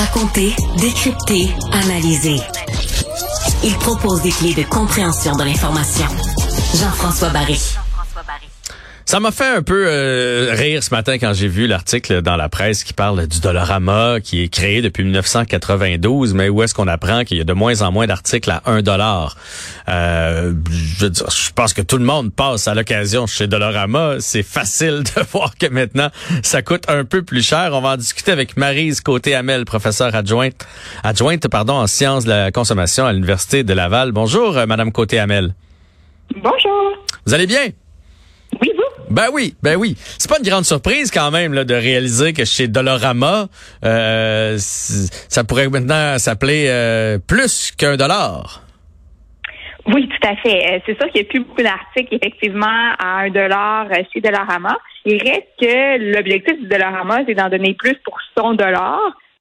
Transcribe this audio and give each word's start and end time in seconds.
Raconter, 0.00 0.56
décrypter, 0.78 1.50
analyser. 1.72 2.40
Il 3.62 3.74
propose 3.74 4.22
des 4.22 4.30
clés 4.30 4.54
de 4.54 4.62
compréhension 4.62 5.36
de 5.36 5.44
l'information. 5.44 6.06
Jean-François 6.74 7.28
Barry. 7.28 7.60
Ça 9.10 9.18
m'a 9.18 9.32
fait 9.32 9.56
un 9.56 9.62
peu 9.64 9.86
euh, 9.88 10.52
rire 10.52 10.84
ce 10.84 10.94
matin 10.94 11.14
quand 11.14 11.32
j'ai 11.32 11.48
vu 11.48 11.66
l'article 11.66 12.22
dans 12.22 12.36
la 12.36 12.48
presse 12.48 12.84
qui 12.84 12.92
parle 12.92 13.26
du 13.26 13.40
Dollarama 13.40 14.20
qui 14.20 14.44
est 14.44 14.48
créé 14.48 14.82
depuis 14.82 15.02
1992, 15.02 16.32
mais 16.32 16.48
où 16.48 16.62
est-ce 16.62 16.74
qu'on 16.74 16.86
apprend 16.86 17.24
qu'il 17.24 17.36
y 17.38 17.40
a 17.40 17.44
de 17.44 17.52
moins 17.52 17.82
en 17.82 17.90
moins 17.90 18.06
d'articles 18.06 18.48
à 18.48 18.62
1 18.66 18.82
dollar? 18.82 19.36
Euh, 19.88 20.54
je, 20.70 21.06
je 21.08 21.50
pense 21.52 21.74
que 21.74 21.82
tout 21.82 21.98
le 21.98 22.04
monde 22.04 22.32
passe 22.32 22.68
à 22.68 22.74
l'occasion 22.76 23.26
chez 23.26 23.48
Dollarama. 23.48 24.20
C'est 24.20 24.44
facile 24.44 25.02
de 25.16 25.22
voir 25.32 25.58
que 25.58 25.66
maintenant 25.66 26.10
ça 26.44 26.62
coûte 26.62 26.84
un 26.88 27.04
peu 27.04 27.24
plus 27.24 27.44
cher. 27.44 27.70
On 27.72 27.80
va 27.80 27.94
en 27.94 27.96
discuter 27.96 28.30
avec 28.30 28.56
Marise 28.56 29.00
Côté-Amel, 29.00 29.64
professeure 29.64 30.14
adjointe, 30.14 30.68
adjointe 31.02 31.48
pardon 31.48 31.74
en 31.74 31.88
sciences 31.88 32.26
de 32.26 32.30
la 32.30 32.52
consommation 32.52 33.06
à 33.06 33.12
l'université 33.12 33.64
de 33.64 33.72
Laval. 33.74 34.12
Bonjour, 34.12 34.56
euh, 34.56 34.66
Madame 34.66 34.92
Côté-Amel. 34.92 35.56
Bonjour. 36.36 36.92
Vous 37.26 37.34
allez 37.34 37.48
bien? 37.48 37.70
Ben 39.10 39.26
oui, 39.32 39.54
ben 39.62 39.76
oui. 39.76 39.96
C'est 40.18 40.30
pas 40.30 40.38
une 40.38 40.48
grande 40.48 40.64
surprise 40.64 41.10
quand 41.10 41.30
même 41.32 41.52
là, 41.52 41.64
de 41.64 41.74
réaliser 41.74 42.32
que 42.32 42.44
chez 42.44 42.68
Dolorama, 42.68 43.48
euh, 43.84 44.56
ça 44.58 45.42
pourrait 45.42 45.68
maintenant 45.68 46.16
s'appeler 46.18 46.66
euh, 46.68 47.18
plus 47.18 47.72
qu'un 47.76 47.96
dollar. 47.96 48.62
Oui, 49.86 50.08
tout 50.08 50.28
à 50.28 50.36
fait. 50.36 50.74
Euh, 50.74 50.78
c'est 50.86 50.96
sûr 50.96 51.10
qu'il 51.10 51.22
n'y 51.22 51.26
a 51.26 51.30
plus 51.30 51.40
beaucoup 51.40 51.62
d'articles 51.62 52.14
effectivement 52.14 52.92
à 52.98 53.22
un 53.22 53.30
dollar 53.30 53.86
euh, 53.90 54.02
chez 54.12 54.20
Dolorama. 54.20 54.78
Il 55.04 55.20
reste 55.22 55.48
que 55.60 56.14
l'objectif 56.14 56.60
du 56.60 56.68
Dolorama, 56.68 57.20
c'est 57.26 57.34
d'en 57.34 57.48
donner 57.48 57.74
plus 57.74 57.96
pour 58.04 58.18
son 58.36 58.54
dollar, 58.54 59.00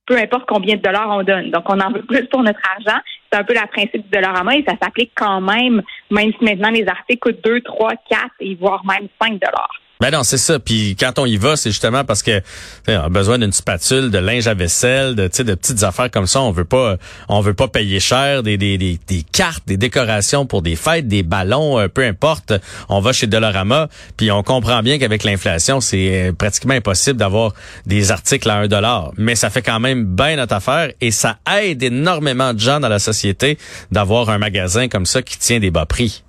peu 0.10 0.18
importe 0.18 0.46
combien 0.48 0.76
de 0.76 0.82
dollars 0.82 1.08
on 1.12 1.24
donne. 1.24 1.52
Donc, 1.52 1.70
on 1.70 1.80
en 1.80 1.92
veut 1.92 2.02
plus 2.02 2.26
pour 2.26 2.42
notre 2.42 2.60
argent. 2.68 3.00
C'est 3.32 3.38
un 3.38 3.44
peu 3.44 3.54
la 3.54 3.68
principe 3.68 4.02
du 4.02 4.10
Dollarama 4.10 4.56
et 4.56 4.66
ça 4.68 4.74
s'applique 4.82 5.12
quand 5.16 5.40
même, 5.40 5.84
même 6.10 6.32
si 6.34 6.44
maintenant 6.44 6.72
les 6.72 6.88
articles 6.88 7.20
coûtent 7.20 7.44
2, 7.44 7.62
3, 7.62 7.92
4 8.10 8.22
et 8.40 8.56
voire 8.56 8.84
même 8.86 9.08
5 9.22 9.34
dollars. 9.34 9.79
Ben 10.02 10.12
non, 10.12 10.24
c'est 10.24 10.38
ça. 10.38 10.60
Puis 10.60 10.96
quand 10.98 11.20
on 11.20 11.26
y 11.26 11.36
va, 11.36 11.58
c'est 11.58 11.72
justement 11.72 12.06
parce 12.06 12.24
que 12.24 12.42
on 12.88 12.94
a 12.94 13.10
besoin 13.10 13.38
d'une 13.38 13.52
spatule, 13.52 14.12
de 14.12 14.18
linge 14.18 14.48
à 14.48 14.54
vaisselle, 14.54 15.14
de, 15.14 15.24
de 15.24 15.56
petites 15.56 15.84
affaires 15.84 16.10
comme 16.10 16.26
ça. 16.26 16.40
On 16.42 16.52
veut 16.52 16.64
pas, 16.64 16.96
on 17.28 17.42
veut 17.42 17.54
pas 17.54 17.68
payer 17.68 18.00
cher 18.00 18.42
des, 18.42 18.58
des, 18.58 18.78
des, 18.78 18.98
cartes, 19.34 19.64
des 19.68 19.76
décorations 19.76 20.46
pour 20.46 20.62
des 20.62 20.78
fêtes, 20.78 21.10
des 21.10 21.22
ballons, 21.22 21.78
euh, 21.78 21.90
peu 21.90 22.06
importe. 22.06 22.54
On 22.88 23.02
va 23.02 23.12
chez 23.12 23.28
Dollarama, 23.28 23.90
puis 24.16 24.32
on 24.32 24.42
comprend 24.42 24.82
bien 24.84 25.00
qu'avec 25.00 25.26
l'inflation, 25.26 25.82
c'est 25.82 26.30
euh, 26.30 26.32
pratiquement 26.32 26.76
impossible 26.76 27.18
d'avoir 27.18 27.54
des 27.86 28.12
articles 28.12 28.50
à 28.50 28.56
un 28.56 28.68
dollar. 28.68 29.12
Mais 29.18 29.36
ça 29.36 29.50
fait 29.50 29.62
quand 29.62 29.82
même 29.82 30.06
bien 30.06 30.38
notre 30.38 30.56
affaire 30.56 30.94
et 31.02 31.12
ça 31.12 31.40
aide 31.62 31.84
énormément 31.84 32.54
de 32.54 32.60
gens 32.60 32.80
dans 32.80 32.88
la 32.88 33.00
société 33.00 33.58
d'avoir 33.92 34.30
un 34.30 34.38
magasin 34.38 34.88
comme 34.88 35.06
ça 35.06 35.22
qui 35.22 35.38
tient 35.38 35.60
des 35.60 35.72
bas 35.72 35.86
prix. 35.86 36.24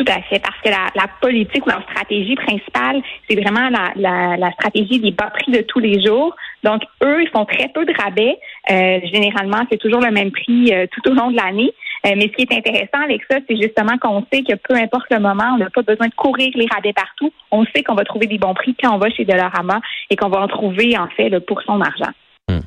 Tout 0.00 0.12
à 0.12 0.22
fait, 0.22 0.38
parce 0.38 0.56
que 0.64 0.70
la, 0.70 0.86
la 0.94 1.08
politique 1.20 1.66
ou 1.66 1.68
la 1.68 1.82
stratégie 1.82 2.34
principale, 2.34 3.02
c'est 3.28 3.38
vraiment 3.38 3.68
la, 3.68 3.92
la, 3.96 4.38
la, 4.38 4.50
stratégie 4.52 4.98
des 4.98 5.10
bas 5.10 5.28
prix 5.30 5.52
de 5.52 5.60
tous 5.60 5.78
les 5.78 6.02
jours. 6.02 6.34
Donc, 6.62 6.80
eux, 7.04 7.22
ils 7.22 7.28
font 7.28 7.44
très 7.44 7.68
peu 7.68 7.84
de 7.84 7.92
rabais. 7.92 8.38
Euh, 8.70 9.00
généralement, 9.12 9.60
c'est 9.70 9.76
toujours 9.76 10.00
le 10.00 10.10
même 10.10 10.30
prix 10.30 10.72
euh, 10.72 10.86
tout 10.90 11.10
au 11.10 11.12
long 11.12 11.30
de 11.30 11.36
l'année. 11.36 11.70
Euh, 12.06 12.14
mais 12.16 12.28
ce 12.28 12.32
qui 12.32 12.42
est 12.44 12.56
intéressant 12.56 13.02
avec 13.04 13.20
ça, 13.30 13.40
c'est 13.46 13.60
justement 13.60 13.98
qu'on 13.98 14.24
sait 14.32 14.42
que 14.42 14.54
peu 14.54 14.74
importe 14.74 15.04
le 15.10 15.18
moment, 15.18 15.52
on 15.56 15.58
n'a 15.58 15.68
pas 15.68 15.82
besoin 15.82 16.08
de 16.08 16.14
courir 16.14 16.50
les 16.54 16.66
rabais 16.72 16.94
partout. 16.94 17.30
On 17.50 17.66
sait 17.66 17.82
qu'on 17.82 17.94
va 17.94 18.04
trouver 18.04 18.26
des 18.26 18.38
bons 18.38 18.54
prix 18.54 18.74
quand 18.82 18.94
on 18.94 18.98
va 18.98 19.10
chez 19.10 19.26
Dollarama 19.26 19.82
et 20.08 20.16
qu'on 20.16 20.30
va 20.30 20.40
en 20.40 20.48
trouver, 20.48 20.96
en 20.96 21.08
fait, 21.08 21.38
pour 21.40 21.60
son 21.60 21.78
argent. 21.82 22.12
Hmm. 22.50 22.60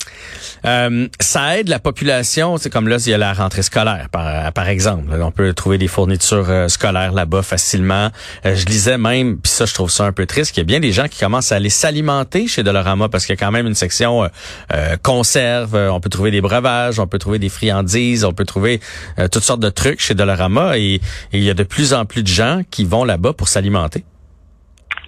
Euh, 0.66 1.08
ça 1.20 1.58
aide 1.58 1.68
la 1.68 1.80
population, 1.80 2.58
c'est 2.58 2.70
comme 2.70 2.88
là, 2.88 2.98
il 3.06 3.10
y 3.10 3.14
a 3.14 3.18
la 3.18 3.34
rentrée 3.34 3.64
scolaire, 3.64 4.08
par, 4.10 4.68
exemple. 4.70 5.14
On 5.22 5.32
peut 5.32 5.54
trouver 5.54 5.78
des 5.78 5.88
fournitures 5.88 6.50
euh, 6.50 6.68
scolaires 6.70 7.12
là-bas 7.12 7.44
facilement. 7.44 8.10
Euh, 8.46 8.56
je 8.56 8.66
lisais 8.66 8.98
même, 8.98 9.38
puis 9.38 9.52
ça, 9.52 9.66
je 9.66 9.74
trouve 9.74 9.92
ça 9.92 10.06
un 10.06 10.14
peu 10.14 10.26
triste, 10.26 10.52
qu'il 10.54 10.62
y 10.62 10.66
a 10.66 10.66
bien 10.66 10.80
des 10.80 10.92
gens 10.92 11.08
qui 11.08 11.20
commencent 11.20 11.52
à 11.52 11.56
aller 11.56 11.70
s'alimenter 11.70 12.48
chez 12.48 12.64
Dolorama 12.64 13.10
parce 13.10 13.26
qu'il 13.26 13.36
y 13.36 13.38
a 13.38 13.46
quand 13.46 13.52
même 13.52 13.68
une 13.68 13.76
section 13.76 14.30
conserve. 15.02 15.76
On 15.76 16.00
peut 16.00 16.10
trouver 16.10 16.32
des 16.32 16.42
breuvages, 16.42 17.00
on 17.00 17.08
peut 17.08 17.20
trouver 17.20 17.40
des 17.40 17.50
friandises, 17.50 18.24
on 18.24 18.34
peut 18.34 18.46
trouver 18.46 18.80
toutes 19.32 19.44
sortes 19.44 19.60
de 19.60 19.70
trucs 19.70 20.00
chez 20.00 20.14
Dolorama 20.14 20.78
et, 20.78 20.96
et 20.96 21.02
il 21.34 21.44
y 21.44 21.50
a 21.50 21.54
de 21.54 21.64
plus 21.64 21.94
en 21.94 22.06
plus 22.06 22.24
de 22.24 22.28
gens 22.28 22.62
qui 22.72 22.86
vont 22.86 23.04
là-bas 23.04 23.34
pour 23.34 23.48
s'alimenter. 23.48 24.04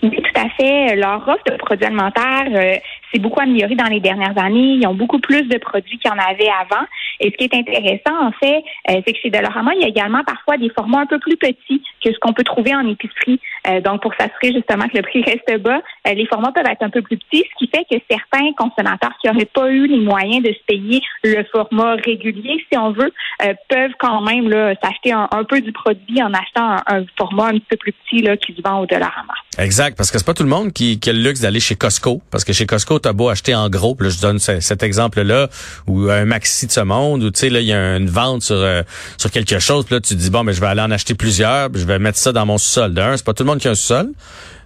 Oui, 0.03 0.11
tout 0.11 0.39
à 0.39 0.49
fait. 0.49 0.95
Leur 0.95 1.27
offre 1.27 1.43
de 1.47 1.57
produits 1.57 1.85
alimentaires 1.85 2.79
c'est 3.11 3.19
beaucoup 3.19 3.41
amélioré 3.41 3.75
dans 3.75 3.87
les 3.87 3.99
dernières 3.99 4.37
années. 4.37 4.77
Ils 4.81 4.87
ont 4.87 4.93
beaucoup 4.93 5.19
plus 5.19 5.43
de 5.43 5.57
produits 5.57 5.97
qu'il 5.97 6.09
y 6.09 6.13
en 6.13 6.17
avait 6.17 6.49
avant. 6.49 6.85
Et 7.19 7.31
ce 7.31 7.37
qui 7.37 7.45
est 7.45 7.53
intéressant, 7.53 8.27
en 8.27 8.31
fait, 8.31 8.63
euh, 8.89 9.01
c'est 9.05 9.13
que 9.13 9.19
chez 9.21 9.29
Dolorama, 9.29 9.73
il 9.75 9.81
y 9.81 9.85
a 9.85 9.87
également 9.87 10.23
parfois 10.23 10.57
des 10.57 10.69
formats 10.69 10.99
un 10.99 11.05
peu 11.05 11.19
plus 11.19 11.37
petits 11.37 11.81
que 12.03 12.11
ce 12.11 12.19
qu'on 12.19 12.33
peut 12.33 12.43
trouver 12.43 12.75
en 12.75 12.87
épicerie. 12.87 13.39
Euh, 13.67 13.81
donc, 13.81 14.01
pour 14.01 14.13
s'assurer 14.15 14.53
justement 14.53 14.87
que 14.87 14.97
le 14.97 15.03
prix 15.03 15.23
reste 15.25 15.61
bas, 15.61 15.81
euh, 16.07 16.13
les 16.13 16.25
formats 16.25 16.51
peuvent 16.51 16.67
être 16.69 16.83
un 16.83 16.89
peu 16.89 17.01
plus 17.01 17.17
petits, 17.17 17.43
ce 17.53 17.65
qui 17.65 17.69
fait 17.69 17.85
que 17.89 18.01
certains 18.09 18.51
consommateurs 18.53 19.13
qui 19.21 19.27
n'auraient 19.27 19.45
pas 19.45 19.69
eu 19.69 19.87
les 19.87 19.99
moyens 19.99 20.43
de 20.43 20.51
se 20.51 20.63
payer 20.67 21.01
le 21.23 21.43
format 21.51 21.95
régulier, 21.95 22.63
si 22.71 22.77
on 22.77 22.91
veut, 22.91 23.13
peuvent 23.69 23.91
quand 23.99 24.21
même 24.21 24.51
s'acheter 24.83 25.11
un, 25.11 25.27
peu 25.47 25.61
du 25.61 25.71
produit 25.71 26.21
en 26.21 26.33
achetant 26.33 26.77
un, 26.87 27.05
format 27.17 27.47
un 27.47 27.53
petit 27.53 27.65
peu 27.69 27.77
plus 27.77 27.93
petit 27.93 28.21
là, 28.21 28.37
qui 28.37 28.53
se 28.53 28.61
vend 28.61 28.79
au 28.79 28.85
Dollarama. 28.85 29.33
Exact, 29.57 29.97
parce 29.97 30.11
que 30.11 30.17
c'est 30.17 30.25
pas 30.25 30.33
tout 30.33 30.43
le 30.43 30.49
monde 30.49 30.73
qui, 30.73 30.99
qui 30.99 31.09
a 31.09 31.13
le 31.13 31.19
luxe 31.19 31.41
d'aller 31.41 31.59
chez 31.59 31.75
Costco, 31.75 32.21
parce 32.31 32.43
que 32.43 32.53
chez 32.53 32.65
Costco, 32.65 32.99
t'as 33.05 33.13
beau 33.13 33.29
acheter 33.29 33.53
en 33.53 33.69
gros, 33.69 33.95
là, 33.99 34.09
je 34.09 34.19
donne 34.19 34.39
cet 34.39 34.81
exemple-là, 34.81 35.49
ou 35.87 36.09
un 36.09 36.25
maxi 36.25 36.65
de 36.65 36.71
ce 36.71 36.79
monde, 36.79 37.23
où 37.23 37.29
tu 37.29 37.39
sais, 37.39 37.49
là, 37.49 37.59
il 37.59 37.67
y 37.67 37.73
a 37.73 37.97
une 37.97 38.09
vente 38.09 38.41
sur 38.41 38.55
euh, 38.55 38.81
sur 39.17 39.29
quelque 39.29 39.59
chose, 39.59 39.85
puis 39.85 39.95
là, 39.95 40.01
tu 40.01 40.15
dis, 40.15 40.31
bon, 40.31 40.43
mais 40.43 40.51
ben, 40.51 40.55
je 40.55 40.61
vais 40.61 40.67
aller 40.67 40.81
en 40.81 40.89
acheter 40.89 41.13
plusieurs, 41.13 41.69
puis 41.69 41.81
je 41.81 41.85
vais 41.85 41.99
mettre 41.99 42.17
ça 42.17 42.31
dans 42.31 42.47
mon 42.47 42.57
sous-sol. 42.57 42.93
D'un, 42.93 43.15
c'est 43.15 43.25
pas 43.25 43.33
tout 43.33 43.43
le 43.43 43.49
monde 43.49 43.59
qui 43.59 43.67
a 43.67 43.71
un 43.71 43.75
sous-sol. 43.75 44.11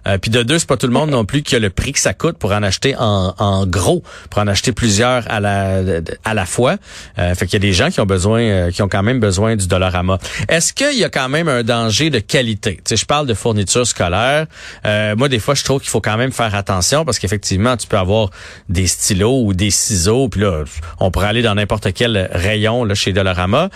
Euh, 0.06 0.18
puis 0.18 0.30
de 0.30 0.42
deux, 0.42 0.58
c'est 0.58 0.68
pas 0.68 0.76
tout 0.76 0.86
le 0.86 0.92
monde 0.92 1.10
non 1.10 1.24
plus 1.24 1.42
qui 1.42 1.56
a 1.56 1.58
le 1.58 1.70
prix 1.70 1.92
que 1.92 2.00
ça 2.00 2.14
coûte 2.14 2.38
pour 2.38 2.52
en 2.52 2.62
acheter 2.62 2.94
en, 2.96 3.34
en 3.38 3.66
gros, 3.66 4.02
pour 4.30 4.40
en 4.42 4.46
acheter 4.46 4.72
plusieurs 4.72 5.30
à 5.30 5.40
la 5.40 5.82
à 6.24 6.34
la 6.34 6.46
fois. 6.46 6.76
Euh, 7.18 7.34
fait 7.34 7.46
qu'il 7.46 7.54
y 7.54 7.56
a 7.56 7.66
des 7.66 7.72
gens 7.72 7.90
qui 7.90 8.00
ont 8.00 8.06
besoin, 8.06 8.40
euh, 8.40 8.70
qui 8.70 8.82
ont 8.82 8.88
quand 8.88 9.02
même 9.02 9.20
besoin 9.20 9.56
du 9.56 9.66
Dollarama. 9.66 10.18
Est-ce 10.48 10.72
qu'il 10.72 10.98
y 10.98 11.04
a 11.04 11.08
quand 11.08 11.28
même 11.28 11.48
un 11.48 11.62
danger 11.62 12.10
de 12.10 12.18
qualité? 12.18 12.80
Tu 12.84 12.96
je 12.96 13.06
parle 13.06 13.26
de 13.26 13.34
fourniture 13.34 13.86
scolaire. 13.86 14.46
Euh, 14.86 15.16
moi, 15.16 15.28
des 15.28 15.38
fois, 15.38 15.54
je 15.54 15.64
trouve 15.64 15.80
qu'il 15.80 15.90
faut 15.90 16.00
quand 16.00 16.16
même 16.16 16.32
faire 16.32 16.54
attention 16.54 17.04
parce 17.04 17.18
qu'effectivement, 17.18 17.76
tu 17.76 17.86
peux 17.86 17.98
avoir 17.98 18.30
des 18.68 18.86
stylos 18.86 19.44
ou 19.44 19.54
des 19.54 19.70
ciseaux, 19.70 20.28
puis 20.28 20.42
là, 20.42 20.64
on 20.98 21.10
pourrait 21.10 21.28
aller 21.28 21.42
dans 21.42 21.54
n'importe 21.54 21.92
quel 21.94 22.28
rayon 22.32 22.84
là 22.84 22.94
chez 22.94 23.12
Dollarama, 23.12 23.70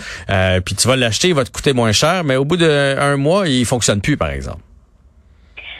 puis 0.64 0.74
tu 0.74 0.88
vas 0.88 0.96
l'acheter, 0.96 1.28
il 1.28 1.34
va 1.34 1.44
te 1.44 1.50
coûter 1.50 1.72
moins 1.72 1.92
cher, 1.92 2.24
mais 2.24 2.36
au 2.36 2.44
bout 2.44 2.56
d'un 2.56 3.16
mois, 3.16 3.48
il 3.48 3.64
fonctionne 3.64 4.00
plus, 4.00 4.16
par 4.16 4.30
exemple. 4.30 4.60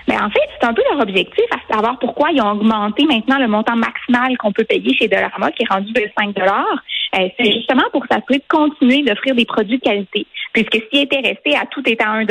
Mais 0.09 0.17
en 0.17 0.29
fait, 0.31 0.49
c'est 0.61 0.67
un 0.67 0.75
peu 0.75 0.83
leur 0.91 1.01
objectif, 1.01 1.45
à 1.51 1.75
savoir 1.75 1.99
pourquoi 1.99 2.31
ils 2.31 2.41
ont 2.41 2.53
augmenté 2.53 3.05
maintenant 3.05 3.39
le 3.39 3.49
montant 3.49 3.77
maximal 3.77 4.37
qu'on 4.39 4.53
peut 4.53 4.65
payer 4.65 4.95
chez 4.95 5.09
Dollarama, 5.09 5.51
qui 5.53 5.63
est 5.63 5.73
rendu 5.73 5.93
de 5.93 6.11
5 6.19 6.37
euh, 6.39 7.29
C'est 7.39 7.53
justement 7.53 7.85
pour 7.93 8.05
s'assurer 8.11 8.39
de 8.39 8.45
continuer 8.49 9.03
d'offrir 9.03 9.35
des 9.35 9.47
produits 9.47 9.79
de 9.79 9.83
qualité. 9.83 10.27
Puisque 10.53 10.79
s'ils 10.91 11.03
étaient 11.03 11.27
restés 11.27 11.57
à 11.57 11.67
tout 11.67 11.83
état 11.89 12.09
à 12.09 12.17
1 12.17 12.27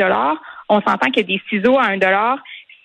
on 0.68 0.80
s'entend 0.80 1.10
que 1.10 1.20
des 1.20 1.40
ciseaux 1.50 1.78
à 1.78 1.90
1 1.90 1.98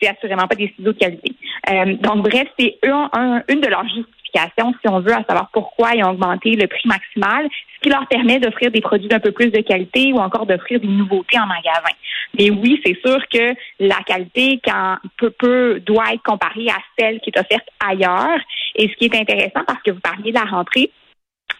c'est 0.01 0.09
assurément 0.09 0.47
pas 0.47 0.55
des 0.55 0.73
ciseaux 0.75 0.93
de 0.93 0.97
qualité. 0.97 1.33
Euh, 1.69 1.95
donc, 1.95 2.23
bref, 2.23 2.47
c'est 2.57 2.79
une 2.83 3.61
de 3.61 3.67
leurs 3.67 3.83
justifications, 3.83 4.18
si 4.33 4.87
on 4.87 4.99
veut, 4.99 5.13
savoir 5.27 5.49
pourquoi 5.51 5.91
ils 5.95 6.03
ont 6.03 6.11
augmenté 6.11 6.55
le 6.55 6.67
prix 6.67 6.87
maximal, 6.87 7.47
ce 7.75 7.79
qui 7.81 7.89
leur 7.89 8.07
permet 8.07 8.39
d'offrir 8.39 8.71
des 8.71 8.81
produits 8.81 9.07
d'un 9.07 9.19
peu 9.19 9.31
plus 9.31 9.51
de 9.51 9.61
qualité 9.61 10.11
ou 10.13 10.17
encore 10.17 10.45
d'offrir 10.45 10.79
des 10.79 10.87
nouveautés 10.87 11.39
en 11.39 11.47
magasin. 11.47 11.95
Mais 12.37 12.49
oui, 12.49 12.79
c'est 12.85 12.99
sûr 13.05 13.17
que 13.31 13.53
la 13.79 13.97
qualité 14.05 14.59
quand 14.63 14.97
peu, 15.17 15.31
peu 15.31 15.79
doit 15.79 16.13
être 16.13 16.23
comparée 16.23 16.69
à 16.69 16.77
celle 16.97 17.19
qui 17.21 17.31
est 17.31 17.39
offerte 17.39 17.67
ailleurs. 17.79 18.39
Et 18.75 18.87
ce 18.87 18.95
qui 18.95 19.05
est 19.05 19.15
intéressant, 19.15 19.63
parce 19.65 19.81
que 19.83 19.91
vous 19.91 19.99
parliez 19.99 20.31
de 20.31 20.37
la 20.37 20.45
rentrée, 20.45 20.91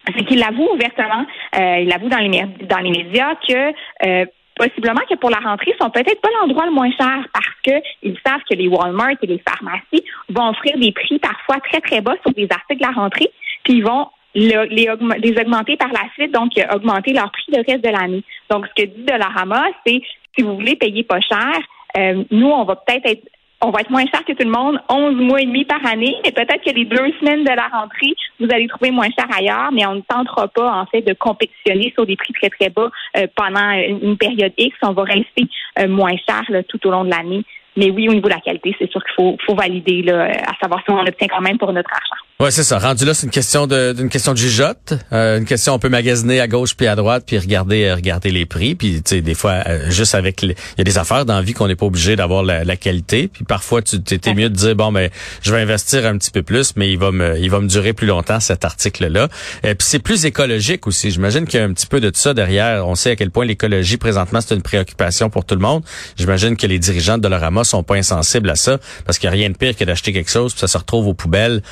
c'est 0.06 0.24
qu'il 0.24 0.42
avoue 0.42 0.68
ouvertement, 0.72 1.26
euh, 1.58 1.78
il 1.80 1.92
avoue 1.92 2.08
dans 2.08 2.18
les, 2.18 2.42
dans 2.66 2.78
les 2.78 2.90
médias 2.90 3.34
que 3.46 3.72
euh, 4.06 4.24
possiblement 4.60 5.00
que 5.08 5.16
pour 5.16 5.30
la 5.30 5.38
rentrée, 5.38 5.74
sont 5.80 5.88
peut-être 5.88 6.20
pas 6.20 6.28
l'endroit 6.40 6.66
le 6.66 6.72
moins 6.72 6.90
cher 6.90 7.26
parce 7.32 7.60
que 7.64 7.82
ils 8.02 8.18
savent 8.26 8.42
que 8.48 8.54
les 8.54 8.68
Walmart 8.68 9.16
et 9.22 9.26
les 9.26 9.42
pharmacies 9.48 10.04
vont 10.28 10.50
offrir 10.50 10.76
des 10.76 10.92
prix 10.92 11.18
parfois 11.18 11.56
très 11.60 11.80
très 11.80 12.02
bas 12.02 12.14
sur 12.22 12.32
des 12.34 12.46
articles 12.50 12.82
de 12.82 12.86
la 12.86 12.92
rentrée, 12.92 13.30
puis 13.64 13.74
ils 13.74 13.84
vont 13.84 14.08
les, 14.34 14.88
augmenter 14.90 15.76
par 15.76 15.88
la 15.88 16.08
suite, 16.14 16.32
donc 16.32 16.52
augmenter 16.72 17.12
leur 17.12 17.32
prix 17.32 17.52
le 17.52 17.62
reste 17.66 17.84
de 17.84 17.90
l'année. 17.90 18.22
Donc, 18.50 18.66
ce 18.66 18.82
que 18.82 18.88
dit 18.88 19.02
Dollarama, 19.02 19.64
c'est 19.84 20.02
si 20.36 20.42
vous 20.42 20.54
voulez 20.54 20.76
payer 20.76 21.02
pas 21.02 21.20
cher, 21.20 21.58
euh, 21.96 22.22
nous, 22.30 22.48
on 22.48 22.64
va 22.64 22.76
peut-être 22.76 23.06
être 23.06 23.26
on 23.62 23.70
va 23.70 23.80
être 23.80 23.90
moins 23.90 24.06
cher 24.06 24.24
que 24.24 24.32
tout 24.32 24.44
le 24.44 24.50
monde, 24.50 24.80
11 24.88 25.16
mois 25.16 25.40
et 25.40 25.46
demi 25.46 25.64
par 25.64 25.84
année, 25.84 26.16
mais 26.24 26.32
peut-être 26.32 26.64
que 26.64 26.70
les 26.70 26.84
deux 26.86 27.12
semaines 27.20 27.44
de 27.44 27.50
la 27.50 27.68
rentrée, 27.68 28.14
vous 28.38 28.48
allez 28.50 28.66
trouver 28.68 28.90
moins 28.90 29.08
cher 29.16 29.26
ailleurs, 29.36 29.70
mais 29.72 29.86
on 29.86 29.96
ne 29.96 30.00
tentera 30.00 30.48
pas, 30.48 30.72
en 30.72 30.86
fait, 30.86 31.02
de 31.02 31.12
compétitionner 31.12 31.92
sur 31.94 32.06
des 32.06 32.16
prix 32.16 32.32
très, 32.32 32.48
très 32.48 32.70
bas 32.70 32.90
euh, 33.16 33.26
pendant 33.36 33.70
une 33.70 34.16
période 34.16 34.52
X. 34.56 34.76
On 34.82 34.92
va 34.92 35.04
rester 35.04 35.44
euh, 35.78 35.88
moins 35.88 36.16
cher 36.28 36.42
tout 36.68 36.86
au 36.86 36.90
long 36.90 37.04
de 37.04 37.10
l'année 37.10 37.44
mais 37.80 37.90
oui, 37.90 38.08
au 38.08 38.12
niveau 38.12 38.28
de 38.28 38.34
la 38.34 38.40
qualité, 38.40 38.76
c'est 38.78 38.90
sûr 38.90 39.02
qu'il 39.02 39.14
faut, 39.16 39.36
faut 39.46 39.54
valider 39.54 40.02
là, 40.02 40.24
à 40.24 40.54
savoir 40.60 40.82
si 40.84 40.90
on 40.90 40.98
obtient 40.98 41.28
quand 41.28 41.40
même 41.40 41.56
pour 41.56 41.72
notre 41.72 41.90
argent. 41.90 42.20
Ouais, 42.40 42.50
c'est 42.50 42.62
ça. 42.62 42.78
Rendu 42.78 43.04
là, 43.04 43.12
c'est 43.12 43.26
une 43.26 43.32
question 43.32 43.66
de 43.66 43.92
d'une 43.92 44.08
question 44.08 44.32
de 44.32 44.38
jugeote, 44.38 44.94
euh, 45.12 45.38
une 45.38 45.44
question 45.44 45.74
on 45.74 45.78
peut 45.78 45.90
magasiner 45.90 46.40
à 46.40 46.48
gauche 46.48 46.74
puis 46.74 46.86
à 46.86 46.96
droite 46.96 47.24
puis 47.26 47.36
regarder 47.36 47.84
euh, 47.84 47.94
regarder 47.94 48.30
les 48.30 48.46
prix 48.46 48.74
puis 48.74 49.02
tu 49.02 49.16
sais 49.16 49.20
des 49.20 49.34
fois 49.34 49.62
euh, 49.66 49.90
juste 49.90 50.14
avec 50.14 50.42
il 50.42 50.54
y 50.78 50.80
a 50.80 50.84
des 50.84 50.96
affaires 50.96 51.26
dans 51.26 51.34
la 51.34 51.42
vie 51.42 51.52
qu'on 51.52 51.68
n'est 51.68 51.76
pas 51.76 51.84
obligé 51.84 52.16
d'avoir 52.16 52.42
la, 52.42 52.64
la, 52.64 52.76
qualité 52.76 53.28
puis 53.28 53.44
parfois 53.44 53.82
tu 53.82 54.00
t'es 54.02 54.32
mieux 54.32 54.48
de 54.48 54.54
dire 54.54 54.74
bon 54.74 54.90
ben 54.90 55.10
je 55.42 55.54
vais 55.54 55.60
investir 55.60 56.06
un 56.06 56.16
petit 56.16 56.30
peu 56.30 56.42
plus 56.42 56.76
mais 56.76 56.90
il 56.90 56.98
va 56.98 57.12
me 57.12 57.38
il 57.38 57.50
va 57.50 57.60
me 57.60 57.68
durer 57.68 57.92
plus 57.92 58.06
longtemps 58.06 58.40
cet 58.40 58.64
article 58.64 59.08
là. 59.08 59.28
Et 59.62 59.74
puis 59.74 59.86
c'est 59.86 59.98
plus 59.98 60.24
écologique 60.24 60.86
aussi. 60.86 61.10
J'imagine 61.10 61.44
qu'il 61.44 61.60
y 61.60 61.62
a 61.62 61.66
un 61.66 61.74
petit 61.74 61.86
peu 61.86 62.00
de 62.00 62.10
ça 62.14 62.32
derrière. 62.32 62.88
On 62.88 62.94
sait 62.94 63.10
à 63.10 63.16
quel 63.16 63.30
point 63.30 63.44
l'écologie 63.44 63.98
présentement 63.98 64.40
c'est 64.40 64.54
une 64.54 64.62
préoccupation 64.62 65.28
pour 65.28 65.44
tout 65.44 65.56
le 65.56 65.60
monde. 65.60 65.82
J'imagine 66.16 66.56
que 66.56 66.66
les 66.66 66.78
dirigeants 66.78 67.18
de 67.18 67.22
Dollarama 67.22 67.64
sont 67.70 67.82
pas 67.82 67.94
insensibles 67.94 68.50
à 68.50 68.56
ça 68.56 68.78
parce 69.04 69.18
qu'il 69.18 69.30
n'y 69.30 69.36
a 69.36 69.38
rien 69.38 69.50
de 69.50 69.56
pire 69.56 69.76
que 69.76 69.84
d'acheter 69.84 70.12
quelque 70.12 70.30
chose 70.30 70.52
puis 70.52 70.60
ça 70.60 70.68
se 70.68 70.78
retrouve 70.78 71.06
aux 71.08 71.14
poubelles 71.14 71.62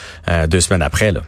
deux 0.49 0.61
semaines 0.61 0.83
après. 0.83 1.13
Là. 1.13 1.21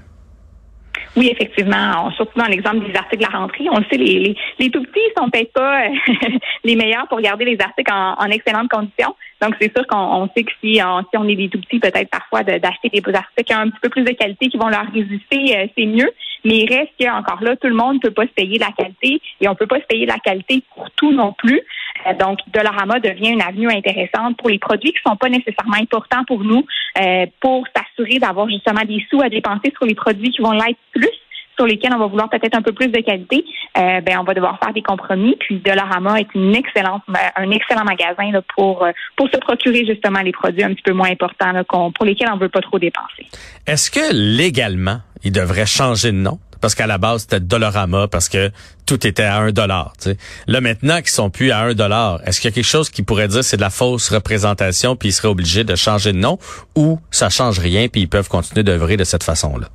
Oui, 1.16 1.28
effectivement. 1.28 2.10
surtout 2.12 2.38
dans 2.38 2.46
l'exemple 2.46 2.86
des 2.86 2.96
articles 2.96 3.24
de 3.24 3.30
la 3.30 3.38
rentrée, 3.38 3.66
on 3.70 3.78
le 3.78 3.84
sait, 3.90 3.96
les, 3.96 4.36
les, 4.58 4.70
tout 4.70 4.82
petits 4.82 5.00
sont 5.16 5.28
peut-être 5.28 5.52
pas 5.52 5.82
les 6.64 6.76
meilleurs 6.76 7.08
pour 7.08 7.20
garder 7.20 7.44
les 7.44 7.58
articles 7.60 7.92
en, 7.92 8.14
en 8.14 8.26
excellentes 8.26 8.70
conditions. 8.70 9.14
Donc, 9.40 9.54
c'est 9.60 9.74
sûr 9.74 9.86
qu'on 9.86 10.28
sait 10.36 10.44
que 10.44 10.52
si 10.62 10.80
on, 10.84 11.00
si 11.00 11.16
on 11.16 11.26
est 11.26 11.34
des 11.34 11.48
tout 11.48 11.60
petits, 11.60 11.80
peut-être 11.80 12.10
parfois 12.10 12.44
d'acheter 12.44 12.90
des 12.90 13.02
articles 13.14 13.52
un 13.52 13.70
petit 13.70 13.80
peu 13.80 13.88
plus 13.88 14.04
de 14.04 14.12
qualité 14.12 14.48
qui 14.48 14.56
vont 14.56 14.68
leur 14.68 14.86
résister, 14.92 15.58
euh, 15.58 15.66
c'est 15.76 15.86
mieux. 15.86 16.10
Mais 16.44 16.58
il 16.58 16.74
reste 16.74 16.92
qu'encore 17.00 17.42
là, 17.42 17.56
tout 17.56 17.68
le 17.68 17.74
monde 17.74 17.96
ne 17.96 18.00
peut 18.00 18.12
pas 18.12 18.24
se 18.24 18.32
payer 18.32 18.58
la 18.58 18.70
qualité 18.72 19.20
et 19.40 19.48
on 19.48 19.52
ne 19.52 19.56
peut 19.56 19.66
pas 19.66 19.80
se 19.80 19.86
payer 19.86 20.06
la 20.06 20.18
qualité 20.18 20.62
pour 20.74 20.90
tout 20.92 21.12
non 21.12 21.32
plus. 21.32 21.60
Euh, 22.06 22.14
donc, 22.14 22.38
Dollarama 22.52 23.00
devient 23.00 23.30
une 23.30 23.42
avenue 23.42 23.70
intéressante 23.70 24.36
pour 24.38 24.48
les 24.48 24.58
produits 24.58 24.92
qui 24.92 25.00
sont 25.06 25.16
pas 25.16 25.28
nécessairement 25.28 25.76
importants 25.80 26.24
pour 26.26 26.44
nous, 26.44 26.64
euh, 27.00 27.26
pour 27.40 27.66
s'assurer 27.74 28.18
d'avoir 28.18 28.48
justement 28.48 28.82
des 28.82 29.04
sous 29.10 29.20
à 29.20 29.28
dépenser 29.28 29.72
sur 29.76 29.86
les 29.86 29.94
produits 29.94 30.30
qui 30.30 30.42
vont 30.42 30.52
l'être 30.52 30.78
plus 30.92 31.10
sur 31.56 31.66
lesquels 31.66 31.92
on 31.94 31.98
va 31.98 32.06
vouloir 32.06 32.30
peut-être 32.30 32.56
un 32.56 32.62
peu 32.62 32.72
plus 32.72 32.88
de 32.88 33.00
qualité, 33.00 33.44
euh, 33.76 34.00
ben 34.00 34.16
on 34.18 34.24
va 34.24 34.32
devoir 34.32 34.58
faire 34.60 34.72
des 34.72 34.80
compromis. 34.80 35.36
Puis 35.40 35.58
Dollarama 35.58 36.18
est 36.18 36.34
une 36.34 36.54
excellente, 36.56 37.02
un 37.36 37.50
excellent 37.50 37.84
magasin 37.84 38.30
là, 38.32 38.40
pour 38.56 38.86
pour 39.16 39.28
se 39.28 39.36
procurer 39.36 39.84
justement 39.84 40.20
les 40.20 40.32
produits 40.32 40.64
un 40.64 40.72
petit 40.72 40.82
peu 40.82 40.94
moins 40.94 41.10
importants 41.10 41.52
là, 41.52 41.62
pour 41.64 42.04
lesquels 42.06 42.30
on 42.32 42.38
veut 42.38 42.48
pas 42.48 42.62
trop 42.62 42.78
dépenser. 42.78 43.26
Est-ce 43.66 43.90
que 43.90 44.14
légalement 44.14 45.00
il 45.22 45.32
devrait 45.32 45.66
changer 45.66 46.12
de 46.12 46.16
nom? 46.16 46.38
Parce 46.60 46.74
qu'à 46.74 46.86
la 46.86 46.98
base, 46.98 47.22
c'était 47.22 47.40
Dollarama 47.40 48.08
parce 48.08 48.28
que 48.28 48.50
tout 48.86 49.06
était 49.06 49.22
à 49.22 49.38
un 49.38 49.52
dollar. 49.52 49.92
Là, 50.46 50.60
maintenant 50.60 50.98
qu'ils 50.98 51.10
sont 51.10 51.30
plus 51.30 51.50
à 51.50 51.60
un 51.60 51.74
dollar, 51.74 52.20
est-ce 52.26 52.40
qu'il 52.40 52.50
y 52.50 52.52
a 52.52 52.54
quelque 52.54 52.64
chose 52.64 52.90
qui 52.90 53.02
pourrait 53.02 53.28
dire 53.28 53.44
c'est 53.44 53.56
de 53.56 53.62
la 53.62 53.70
fausse 53.70 54.10
représentation 54.10 54.96
puis 54.96 55.10
ils 55.10 55.12
seraient 55.12 55.28
obligés 55.28 55.64
de 55.64 55.76
changer 55.76 56.12
de 56.12 56.18
nom 56.18 56.38
ou 56.76 56.98
ça 57.10 57.30
change 57.30 57.58
rien 57.58 57.88
puis 57.88 58.02
ils 58.02 58.08
peuvent 58.08 58.28
continuer 58.28 58.62
d'œuvrer 58.62 58.96
de 58.96 59.04
cette 59.04 59.22
façon-là? 59.22 59.68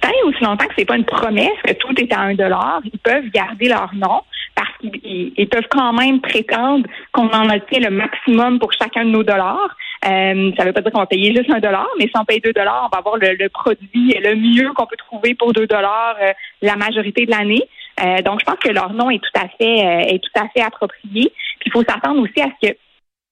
Tant 0.00 0.08
et 0.08 0.28
aussi 0.28 0.42
longtemps 0.42 0.66
que 0.66 0.74
c'est 0.76 0.84
pas 0.84 0.96
une 0.96 1.04
promesse 1.04 1.58
que 1.64 1.72
tout 1.74 1.94
est 1.96 2.12
à 2.12 2.20
un 2.20 2.34
dollar, 2.34 2.80
ils 2.84 2.98
peuvent 2.98 3.28
garder 3.32 3.68
leur 3.68 3.94
nom 3.94 4.22
parce 4.54 4.76
qu'ils 4.78 5.48
peuvent 5.48 5.68
quand 5.70 5.92
même 5.92 6.20
prétendre 6.20 6.86
qu'on 7.12 7.28
en 7.28 7.48
obtient 7.48 7.80
le 7.80 7.90
maximum 7.90 8.58
pour 8.58 8.72
chacun 8.72 9.04
de 9.04 9.10
nos 9.10 9.22
dollars. 9.22 9.76
Euh, 10.04 10.50
ça 10.56 10.64
ne 10.64 10.68
veut 10.68 10.72
pas 10.72 10.80
dire 10.80 10.90
qu'on 10.90 11.00
va 11.00 11.06
payer 11.06 11.34
juste 11.34 11.50
un 11.50 11.60
dollar, 11.60 11.88
mais 11.98 12.06
si 12.06 12.12
on 12.18 12.24
paye 12.24 12.40
deux 12.40 12.52
dollars, 12.52 12.88
on 12.90 12.94
va 12.94 12.98
avoir 12.98 13.16
le, 13.18 13.48
produit 13.48 14.16
le 14.20 14.34
mieux 14.34 14.72
qu'on 14.74 14.86
peut 14.86 14.96
trouver 14.96 15.34
pour 15.34 15.52
deux 15.52 15.66
dollars 15.66 16.16
euh, 16.20 16.32
la 16.60 16.76
majorité 16.76 17.24
de 17.24 17.30
l'année. 17.30 17.62
Euh, 18.02 18.20
donc, 18.22 18.40
je 18.40 18.44
pense 18.44 18.56
que 18.56 18.70
leur 18.70 18.92
nom 18.92 19.10
est 19.10 19.22
tout 19.22 19.40
à 19.40 19.48
fait 19.48 20.14
est 20.14 20.18
tout 20.18 20.40
à 20.40 20.48
fait 20.48 20.62
approprié. 20.62 21.32
Puis, 21.60 21.66
il 21.66 21.72
faut 21.72 21.84
s'attendre 21.84 22.20
aussi 22.20 22.40
à 22.40 22.48
ce 22.60 22.68
que 22.68 22.76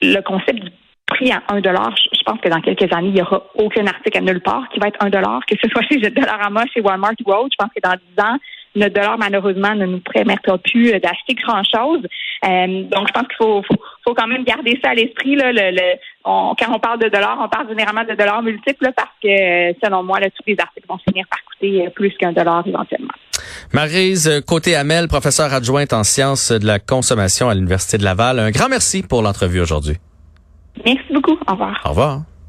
le 0.03 0.21
concept 0.21 0.61
du 0.61 0.71
prix 1.07 1.33
à 1.33 1.43
un 1.49 1.61
dollar, 1.61 1.93
je 1.97 2.23
pense 2.25 2.41
que 2.41 2.49
dans 2.49 2.61
quelques 2.61 2.93
années, 2.93 3.09
il 3.09 3.15
n'y 3.15 3.23
aura 3.23 3.43
aucun 3.57 3.87
article 3.87 4.19
à 4.19 4.21
nulle 4.21 4.41
part 4.41 4.69
qui 4.69 4.79
va 4.79 4.89
être 4.89 5.03
un 5.03 5.11
dollar, 5.11 5.41
que 5.47 5.57
ce 5.61 5.69
soit 5.69 5.83
chez 5.91 5.99
Dollarama, 5.99 6.65
chez 6.73 6.81
Walmart 6.81 7.15
ou 7.27 7.33
autre. 7.33 7.57
Je 7.59 7.65
pense 7.65 7.73
que 7.75 7.81
dans 7.83 7.97
dix 7.97 8.23
ans, 8.23 8.39
notre 8.77 8.95
dollar, 8.95 9.19
malheureusement, 9.19 9.75
ne 9.75 9.87
nous 9.87 10.01
permettra 10.01 10.57
plus 10.59 10.93
d'acheter 10.93 11.35
grand-chose. 11.35 12.03
donc, 12.43 13.09
je 13.09 13.13
pense 13.13 13.27
qu'il 13.27 13.37
faut, 13.39 13.63
faut, 13.63 13.83
faut 14.05 14.15
quand 14.15 14.29
même 14.29 14.45
garder 14.45 14.79
ça 14.83 14.91
à 14.91 14.95
l'esprit. 14.95 15.35
Là, 15.35 15.53
le, 15.53 15.97
quand 16.25 16.75
on 16.75 16.79
parle 16.79 17.01
de 17.01 17.09
dollars, 17.09 17.39
on 17.41 17.49
parle 17.49 17.69
généralement 17.69 18.05
de 18.05 18.15
dollars 18.15 18.43
multiples 18.43 18.91
parce 18.95 19.09
que, 19.23 19.75
selon 19.83 20.03
moi, 20.03 20.21
là, 20.21 20.29
tous 20.31 20.43
les 20.47 20.57
articles 20.59 20.87
vont 20.89 20.99
finir 20.99 21.27
par 21.31 21.39
coûter 21.45 21.87
euh, 21.87 21.91
plus 21.91 22.11
qu'un 22.19 22.33
dollar 22.33 22.67
éventuellement. 22.67 23.13
Marise 23.73 24.43
Côté-Amel, 24.47 25.09
professeure 25.09 25.53
adjointe 25.53 25.93
en 25.93 26.05
sciences 26.05 26.53
de 26.53 26.67
la 26.67 26.79
consommation 26.79 27.49
à 27.49 27.55
l'Université 27.55 27.99
de 27.99 28.05
Laval. 28.05 28.39
Un 28.39 28.51
grand 28.51 28.69
merci 28.69 29.03
pour 29.03 29.23
l'entrevue 29.23 29.61
aujourd'hui. 29.61 29.97
Merci 30.85 31.13
beaucoup. 31.13 31.39
Au 31.47 31.53
revoir. 31.53 31.81
Au 31.85 31.89
revoir. 31.91 32.21